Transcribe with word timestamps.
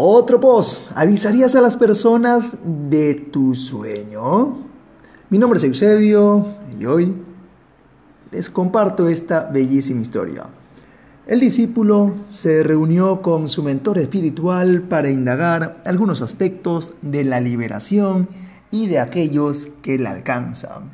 Otro 0.00 0.38
post. 0.38 0.92
¿Avisarías 0.94 1.56
a 1.56 1.60
las 1.60 1.76
personas 1.76 2.56
de 2.64 3.16
tu 3.16 3.56
sueño? 3.56 4.58
Mi 5.28 5.38
nombre 5.38 5.58
es 5.58 5.64
Eusebio 5.64 6.46
y 6.78 6.86
hoy 6.86 7.16
les 8.30 8.48
comparto 8.48 9.08
esta 9.08 9.50
bellísima 9.52 10.00
historia. 10.00 10.44
El 11.26 11.40
discípulo 11.40 12.14
se 12.30 12.62
reunió 12.62 13.22
con 13.22 13.48
su 13.48 13.64
mentor 13.64 13.98
espiritual 13.98 14.82
para 14.82 15.10
indagar 15.10 15.82
algunos 15.84 16.22
aspectos 16.22 16.94
de 17.02 17.24
la 17.24 17.40
liberación 17.40 18.28
y 18.70 18.86
de 18.86 19.00
aquellos 19.00 19.66
que 19.82 19.98
la 19.98 20.12
alcanzan. 20.12 20.92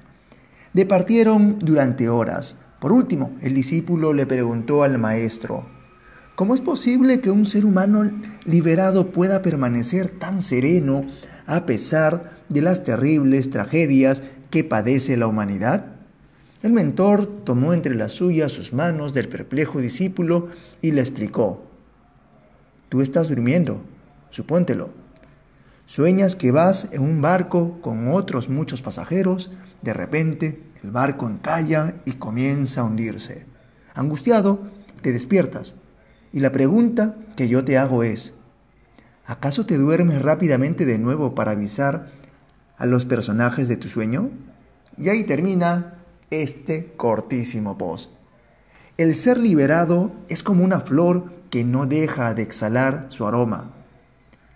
Departieron 0.72 1.58
durante 1.58 2.08
horas. 2.08 2.56
Por 2.80 2.90
último, 2.90 3.32
el 3.42 3.54
discípulo 3.54 4.14
le 4.14 4.24
preguntó 4.24 4.82
al 4.82 4.96
maestro, 4.96 5.73
¿cómo 6.34 6.54
es 6.54 6.60
posible 6.60 7.20
que 7.20 7.30
un 7.30 7.46
ser 7.46 7.64
humano 7.64 8.10
liberado 8.44 9.12
pueda 9.12 9.42
permanecer 9.42 10.10
tan 10.10 10.42
sereno 10.42 11.06
a 11.46 11.66
pesar 11.66 12.38
de 12.48 12.62
las 12.62 12.84
terribles 12.84 13.50
tragedias 13.50 14.22
que 14.50 14.64
padece 14.64 15.16
la 15.16 15.26
humanidad? 15.26 15.86
El 16.62 16.72
mentor 16.72 17.26
tomó 17.44 17.74
entre 17.74 17.94
las 17.94 18.12
suyas 18.12 18.52
sus 18.52 18.72
manos 18.72 19.14
del 19.14 19.28
perplejo 19.28 19.80
discípulo 19.80 20.48
y 20.80 20.92
le 20.92 21.00
explicó, 21.00 21.62
Tú 22.88 23.00
estás 23.00 23.28
durmiendo, 23.28 23.82
supóntelo. 24.30 24.90
Sueñas 25.86 26.36
que 26.36 26.50
vas 26.50 26.88
en 26.92 27.02
un 27.02 27.20
barco 27.20 27.80
con 27.82 28.08
otros 28.08 28.48
muchos 28.48 28.80
pasajeros, 28.80 29.52
de 29.82 29.92
repente 29.92 30.62
el 30.82 30.90
barco 30.90 31.28
encalla 31.28 31.96
y 32.06 32.12
comienza 32.12 32.80
a 32.80 32.84
hundirse. 32.84 33.46
Angustiado, 33.94 34.62
te 35.02 35.12
despiertas 35.12 35.74
y 36.34 36.40
la 36.40 36.50
pregunta 36.50 37.14
que 37.36 37.46
yo 37.46 37.64
te 37.64 37.78
hago 37.78 38.02
es, 38.02 38.32
¿acaso 39.24 39.66
te 39.66 39.78
duermes 39.78 40.20
rápidamente 40.20 40.84
de 40.84 40.98
nuevo 40.98 41.32
para 41.36 41.52
avisar 41.52 42.08
a 42.76 42.86
los 42.86 43.06
personajes 43.06 43.68
de 43.68 43.76
tu 43.76 43.88
sueño? 43.88 44.30
Y 44.98 45.10
ahí 45.10 45.22
termina 45.22 45.94
este 46.30 46.92
cortísimo 46.96 47.78
post. 47.78 48.10
El 48.96 49.14
ser 49.14 49.38
liberado 49.38 50.10
es 50.28 50.42
como 50.42 50.64
una 50.64 50.80
flor 50.80 51.32
que 51.50 51.62
no 51.62 51.86
deja 51.86 52.34
de 52.34 52.42
exhalar 52.42 53.06
su 53.10 53.28
aroma. 53.28 53.70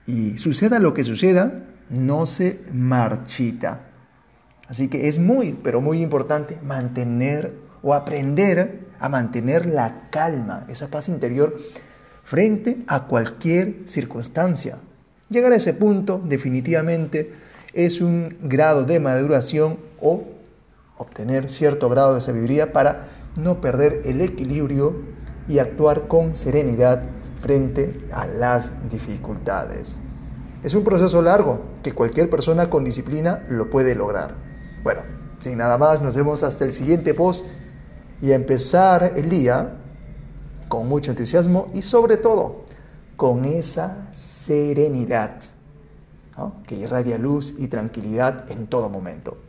Y 0.05 0.37
suceda 0.39 0.81
lo 0.81 0.95
que 0.95 1.05
suceda, 1.05 1.65
no 1.91 2.27
se 2.27 2.61
marchita. 2.73 3.89
Así 4.67 4.89
que 4.89 5.09
es 5.09 5.21
muy, 5.21 5.57
pero 5.63 5.81
muy 5.81 6.03
importante 6.03 6.59
mantener 6.61 7.55
o 7.83 7.95
aprender 7.95 8.88
a 9.01 9.09
mantener 9.09 9.67
la 9.67 10.09
calma, 10.11 10.67
esa 10.69 10.89
paz 10.89 11.09
interior 11.09 11.57
frente 12.25 12.85
a 12.87 13.07
cualquier 13.07 13.83
circunstancia. 13.87 14.79
Llegar 15.31 15.53
a 15.53 15.57
ese 15.57 15.75
punto 15.75 16.21
definitivamente 16.25 17.33
es 17.73 18.01
un 18.01 18.37
grado 18.43 18.85
de 18.85 19.01
maduración 19.01 19.79
o 20.01 20.25
obtener 20.97 21.49
cierto 21.49 21.89
grado 21.89 22.15
de 22.15 22.21
sabiduría 22.21 22.73
para 22.73 23.09
no 23.37 23.61
perder 23.61 24.03
el 24.05 24.21
equilibrio 24.21 24.97
y 25.47 25.59
actuar 25.59 26.09
con 26.09 26.35
serenidad 26.35 27.03
frente 27.41 28.07
a 28.13 28.27
las 28.27 28.73
dificultades. 28.91 29.97
Es 30.63 30.75
un 30.75 30.85
proceso 30.85 31.23
largo 31.23 31.61
que 31.83 31.93
cualquier 31.93 32.29
persona 32.29 32.69
con 32.69 32.85
disciplina 32.85 33.45
lo 33.49 33.71
puede 33.71 33.95
lograr. 33.95 34.35
Bueno, 34.83 35.03
sin 35.39 35.59
nada 35.59 35.79
más, 35.79 36.03
nos 36.03 36.17
vemos 36.17 36.43
hasta 36.43 36.65
el 36.65 36.73
siguiente 36.73 37.15
post 37.15 37.47
y 38.21 38.33
empezar 38.33 39.15
el 39.17 39.29
día 39.29 39.77
con 40.69 40.89
mucho 40.89 41.11
entusiasmo 41.11 41.69
y 41.73 41.83
sobre 41.83 42.17
todo 42.17 42.65
con 43.17 43.45
esa 43.45 44.09
serenidad 44.13 45.41
que 46.67 46.77
irradia 46.77 47.19
luz 47.19 47.55
y 47.59 47.67
tranquilidad 47.67 48.51
en 48.51 48.69
todo 48.69 48.89
momento. 48.89 49.48